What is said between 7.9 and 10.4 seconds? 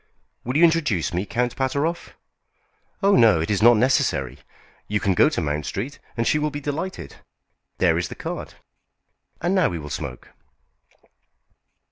is the card. And now we will smoke."